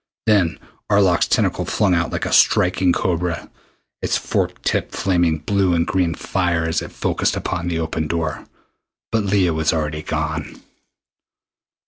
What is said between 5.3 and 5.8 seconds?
blue